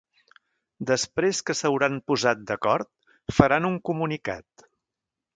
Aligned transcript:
Després 0.91 1.41
que 1.49 1.55
s'hauran 1.59 1.99
posat 2.11 2.41
d'acord, 2.51 2.89
faran 3.41 3.69
un 3.69 3.77
comunicat. 3.91 4.65